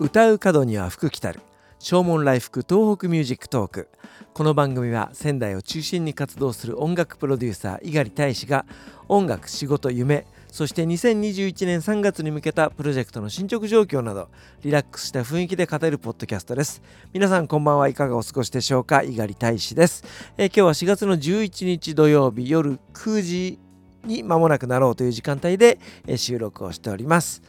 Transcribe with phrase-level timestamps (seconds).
[0.00, 1.40] 歌う門には福来たる。
[1.78, 3.90] 唱門来福東北ミュージックトーク。
[4.32, 8.64] この番組は仙台を中心に活動する音楽プロデューサー猪狩大使が
[9.08, 14.30] 音楽仕事夢そして2021年3月に向けたプロジェクトの進捗状況など
[14.62, 16.80] リラックスした雰囲気で語るポッドキャストです。
[17.12, 19.02] 皆さんこんばんはいかがお過ごしでしょうか？
[19.02, 20.02] 猪狩大使です、
[20.38, 23.58] えー、今日は4月の11日土曜日夜9時
[24.04, 25.78] に間もなくなろうという時間帯で、
[26.16, 27.42] 収録をしております。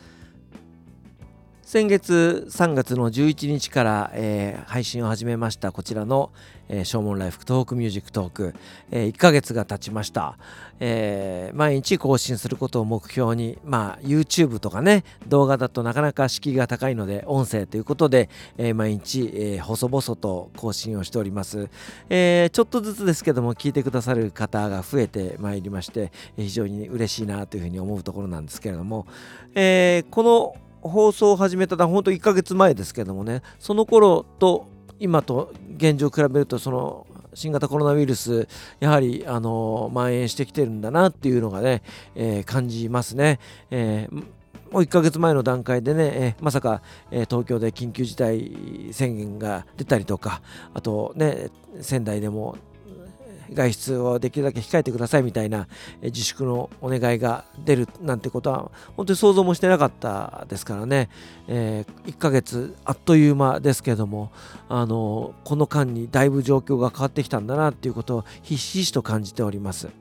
[1.71, 6.29] 先月3月の11日から、えー、配信を始めましたこちらの、
[6.67, 8.53] えー、正門ライフトークミュージックトーク、
[8.91, 10.37] えー、1ヶ月が経ちました、
[10.81, 21.69] えー、毎日更新することを目標にまあ YouTube とかね動画だとなかなか敷居が高いので音声ということで、えー、毎日、えー、細々と更新をしております、
[22.09, 29.07] えー、ちょっとずつですけども聞いてくださる方が増えてまいりまして非常に嬉しいなというふうに思うところなんですけれども、
[29.55, 34.67] えー、この放送を始めたのは本当1ヶ月前ですけどもねその頃と
[34.99, 38.47] 今と現状を比べるとその新型コロナウイルス
[38.79, 41.81] やはりあの蔓延してきてるんだなっていうのがね、
[42.15, 43.39] えー、感じますね。
[43.69, 44.23] えー
[44.71, 50.41] もう1ヶ月前の段階でね、えー、まさか、えー、東京で緊急事態宣言が出たりとか
[50.73, 51.49] あとね
[51.81, 52.55] 仙台でも
[53.53, 55.67] 外出をできるだけ控えてくださいみたいな
[56.01, 61.09] 自粛のお願いが出るなんてことは本当に想像もしてなかったですからね、
[61.47, 64.31] えー、1ヶ月あっという間ですけども
[64.69, 70.00] あのこの間にだいぶ状況が変わってきたんだなっていうことをひしひしと感じております。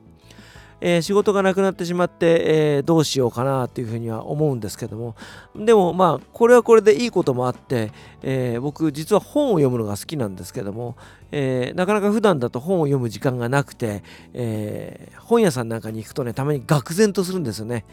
[0.81, 5.15] えー、仕事がなくなってしまって、えー、どうしようかなというふうには思うんですけども。
[5.55, 7.91] でもまあこれはこれでいいこともあって、
[8.23, 10.97] えー、僕実は本を読むのが好きなんですけども、
[11.31, 17.85] えなかなか普段だと本を読む時間がなくて、え本屋さんなんかに行くとねたまに愕然とするんですよね。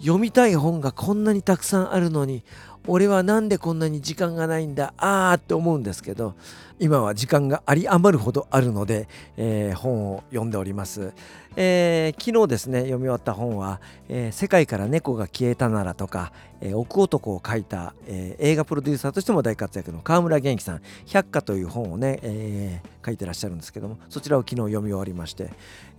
[0.00, 2.44] 読みたい本がこんなにたくさんあるのに
[2.86, 6.34] 俺はなんでこんなに時間がないんだあーって思うんですけど
[6.78, 11.12] 今は時間があり余るほどあるので、えー、本を読んでおります、
[11.56, 16.32] えー、昨日ですね読み終わった本は、えー、世界から猫が消えたなら」とか
[16.64, 25.50] 「えー、奥男」を書いた、え映画プロデューサーとしても大活躍の川村元気さん「百花」という本をね、え書いてらっしゃるんですけどもそちらを昨日読み終わりまして、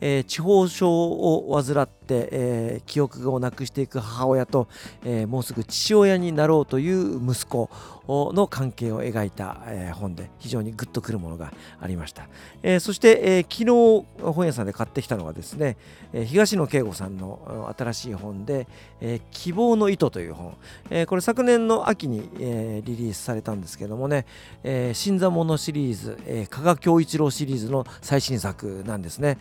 [0.02, 4.68] え地方症を患って、え記憶をなくしていく母親と、
[5.04, 7.70] えもうすぐ父親になろうという息子
[8.08, 12.28] の関係を描いた、え本で非常にグッとくるものがありました、
[12.64, 15.78] えそして、え昨日本屋さんで買ってきたのはですね、
[16.12, 18.68] え東野圭吾さんの新しい本で、
[19.00, 20.55] え希望の糸という本、
[20.90, 24.26] えこれ昨年の秋に、えリリースされたんですけどもね、
[24.64, 29.38] え新座物シリーズ、え加賀恭一郎シリーズの最新作なんですね、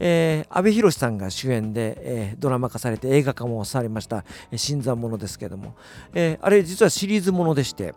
[0.00, 4.24] え阿部寛さんが主演で、えドラマ化されて映画化もされました
[4.54, 5.74] 「新参者」ですけども、
[6.14, 7.94] えあれ実はシリーズものでして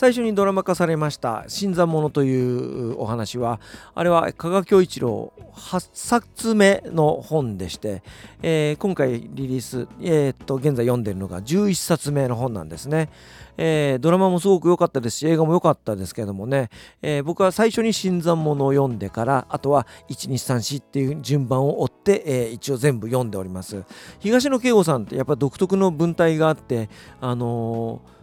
[0.00, 3.60] 最初にドラマ化されました「新参者」というお話は
[3.94, 8.02] あれは加賀恭一郎8冊目の本でして、
[8.40, 13.10] えー、今回リリース、えー、っと現在読んでるのが11冊目の本なんですね。
[13.58, 16.70] えー、ドラマもすごく良かったですし映画も良かったですけどもね、
[17.02, 23.84] えー、僕は最初に新参者を読んでからあとは1234っていう順番を追って、えー、一応全部読んでおります
[24.18, 26.88] 東野圭吾さんってやっぱ独特の文体があって
[27.20, 28.19] あのー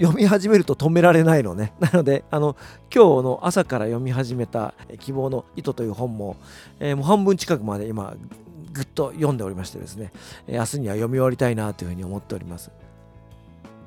[0.00, 1.72] 読み始めると止められないのね。
[1.80, 2.56] なので、あの、
[2.94, 6.36] 今日の朝から読み始めた希望の糸という本も、
[6.80, 8.14] えー、もう半分近くまで今、
[8.72, 10.12] ぐっと読んでおりましてですね、
[10.48, 12.70] えー、明日には読み終わりたいなというふうに思っております。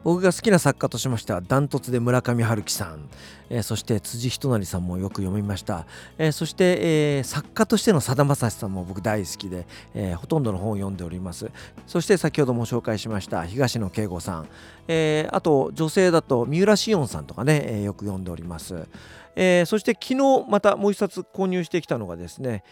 [0.08, 3.10] 僕が好きな作家としましてはダントツで村上春樹さん、
[3.50, 5.86] えー、そして辻仁成さんもよく読みました、
[6.18, 11.52] えー、そして、えー、作家としてのさだまさしさんも僕大好きで、えほとんどの本を読んでおります。
[11.88, 14.48] そして先ほども紹介しました東野圭吾さん、
[14.88, 18.88] えあと女性だと三浦紫音さんとかね、えよく読んでおります、
[19.36, 22.64] えそして昨日またもう一冊購入してきたのがですね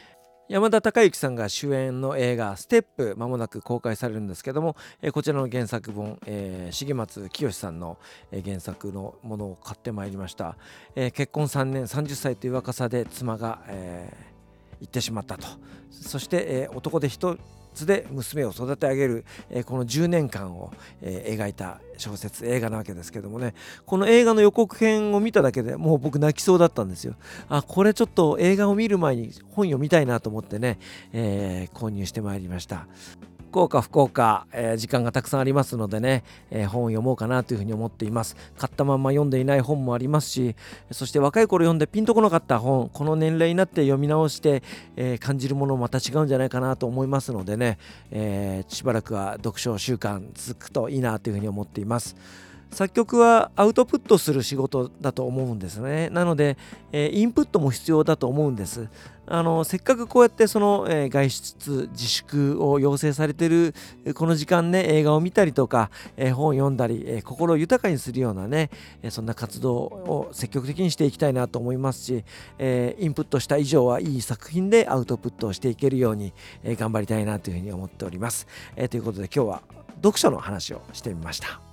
[0.47, 7.97] 山田孝之さんが主演の映画「ステップ」まもなく公開されるんですけども、えこちらの原作本、えー、重松清さんの、
[8.31, 10.55] え原作のものを買ってまいりました、
[10.95, 15.47] えー、結婚3年30歳という若さで妻が、えー、行ってしまったと。
[15.89, 17.37] そして、え男で一
[17.75, 23.53] つで娘を育て上げる、えー、この10年間を、えー、描いた小説映画なわけですけどもね。
[23.85, 27.15] この映画の予告編を見ただけでもう僕泣きそうだったんですよ。
[27.49, 30.79] あこれちょっと映画を見る前に本読みたいなと思ってね、
[31.13, 32.87] え、購入してまいりました。
[33.55, 38.35] 福岡福岡、えー、時間がたくさんありますのでね、えー、本を読もうかなというふうに思っています。
[38.57, 40.57] 買ったまま読んでいない本もありますし
[40.91, 44.61] そして若い頃読んでピンとこなかった本この年齢になって読み直して、
[44.97, 47.77] えー、感じるものまた違うんじゃないかなと思いますのでね、
[48.11, 52.17] えしばらくは読書習慣続くといいなというふうに思っています。
[52.71, 56.09] 作曲はアウトプットする仕事だと思うんですね。
[56.09, 56.57] なので、
[56.91, 58.89] えインプットも必要だと思うんです。
[59.27, 63.73] あのせっかくこうやってその、え外出自粛を要請されてる
[64.13, 68.69] この時間ね映画を見たりとか、え本を読んだり、え心を豊かにするようなね、
[69.01, 72.23] えそんな活動を積極的にしていきたいなと思いますし、
[72.59, 76.33] えインプットした以上はいい作品でアウトプットをしていけるように、
[76.63, 79.61] え頑張りたいなというふうに思っております、えということで今日は
[79.97, 81.64] 読書の話をしてみました。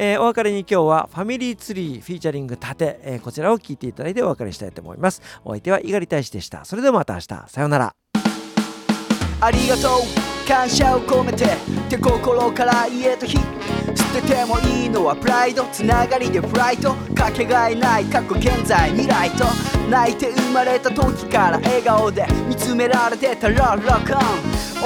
[0.00, 5.20] えー、お別れに今日はファミリーツリーフィーチャリング盾、えー、こちらを聞いていただいてお別れしたいと思います。
[5.44, 6.64] お相手は猪狩大使でした。
[6.64, 7.26] それではまた明日。
[7.48, 7.96] さようなら。
[9.40, 10.46] ありがとう。
[10.46, 11.46] 感謝を込めて
[11.90, 13.38] て心から家と日。
[14.08, 19.44] 捨ててもいいのはプライドつながりでフライトかけがえない過去現在未来と
[19.90, 24.20] 泣いて生まれた時から笑顔で見つめられてたらロックオン。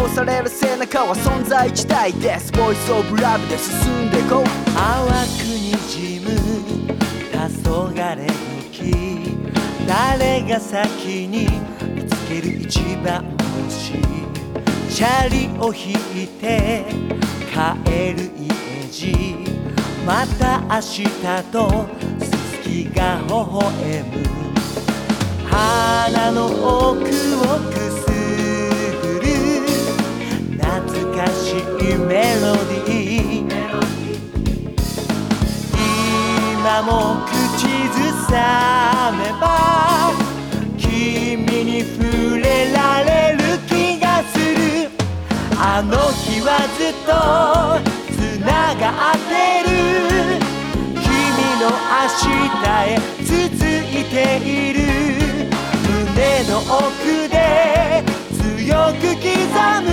[0.04, 2.50] 押される背中は存在自体です。
[2.52, 4.44] ボイスオブラブで進んでこう。
[4.74, 6.30] 淡くにじむ。
[7.30, 7.38] 黄
[7.98, 8.26] 昏
[8.72, 9.36] 時
[9.86, 11.46] 誰が先に
[11.94, 13.24] 見つける一番
[13.64, 13.92] 星
[14.90, 15.92] チャリを引
[16.24, 16.84] いて
[17.52, 18.51] 帰る家。
[18.92, 19.08] 路
[20.06, 21.08] また明日
[21.50, 21.88] と
[22.20, 22.28] す
[22.60, 23.62] きが微笑
[24.02, 24.12] む。
[25.48, 27.06] 花の奥を
[27.70, 28.04] くす
[29.00, 29.24] ぐる。
[30.58, 33.50] 懐かしいメロディー。
[36.60, 36.92] 今も
[37.26, 37.96] 口ず
[38.26, 38.30] さ
[39.18, 39.42] めば
[40.76, 40.84] 君
[41.64, 43.08] に触れられ
[43.38, 44.90] る気がする。
[45.58, 46.92] あの日はずっ
[47.86, 47.91] と
[52.12, 53.32] の明日へ続
[53.64, 54.78] いている
[55.88, 58.04] 胸の奥で
[58.36, 59.32] 強く刻
[59.82, 59.88] む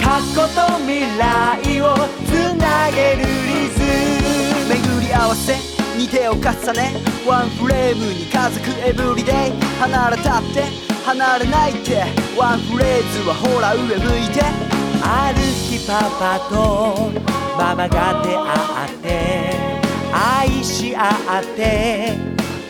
[0.00, 1.84] 過去と未来を
[2.26, 3.78] つなげるリズ
[4.66, 4.74] ム。
[4.74, 5.54] 巡り合わせ
[5.96, 6.40] に手を重
[6.72, 9.34] ねワンフレームに家族エブリデイ。
[9.80, 10.64] 離れたって
[11.06, 12.04] 離れないって。
[12.36, 14.42] ワンフレーズはほら上向いて。
[15.02, 17.10] ある日パパと
[17.56, 19.69] ママが出会って。
[20.22, 21.08] 愛し合
[21.40, 22.12] って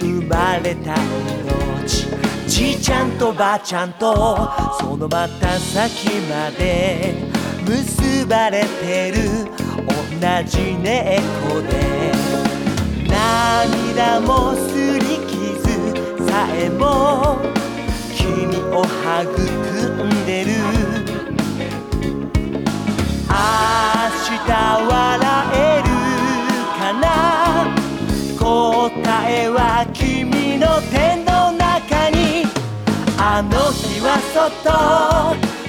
[0.00, 2.06] 生まれた命。
[2.46, 7.14] じいちゃんとばあちゃんとそのまた先まで
[7.66, 9.50] 結ばれてる。
[9.80, 12.12] 同じ猫で。
[13.08, 17.38] 涙もすり傷さえも
[18.14, 19.69] 君を育ん
[34.62, 34.68] と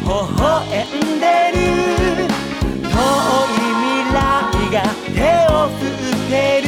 [0.03, 0.09] 微
[0.41, 0.43] 笑
[0.85, 1.57] んでる。
[2.83, 4.19] 遠い未来
[4.71, 4.75] が
[5.13, 5.17] 手
[5.53, 6.31] を振って
[6.61, 6.67] る。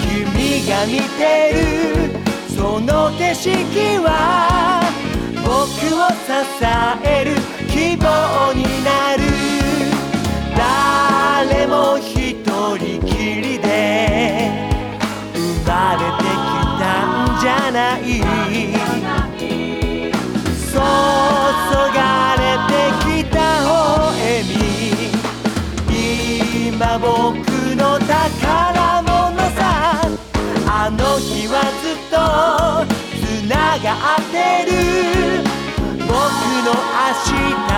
[0.00, 1.20] 君が見て
[1.54, 1.56] る。
[2.56, 3.48] その景色
[4.04, 4.08] は
[5.44, 6.30] 僕を支
[7.04, 7.11] え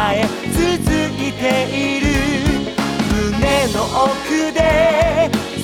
[0.05, 1.43] 明日へ続いて
[1.73, 2.05] いる。
[3.11, 4.13] 胸の奥
[4.53, 4.59] で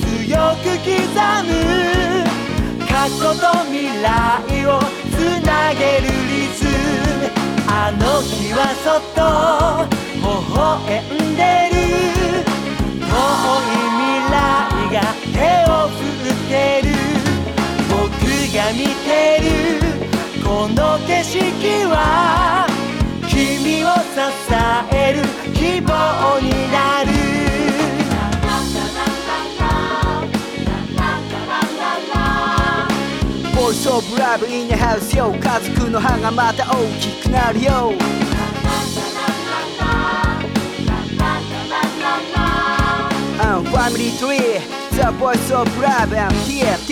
[0.01, 0.89] 強く刻
[1.45, 1.49] む。
[2.87, 4.67] 過去と未来を
[5.11, 5.13] つ
[5.45, 7.29] なげるリズム。
[7.67, 9.19] あの日はそっと
[10.17, 11.77] 微笑んでる。
[12.99, 14.33] 遠い未来
[14.91, 14.97] が
[15.31, 15.37] 手
[15.69, 16.89] を振ってる。
[17.89, 18.01] 僕
[18.55, 19.09] が見て
[19.41, 19.45] る。
[20.43, 22.70] この景色は
[23.81, 23.99] 君を支
[24.93, 25.23] える
[25.55, 27.09] 希望になる。
[33.55, 37.93] ボイスオブラブインハウスよ家族の歯がまた大きくなるよ。
[43.41, 44.41] ファミリートリー
[44.91, 46.90] The Voice of Love and TFT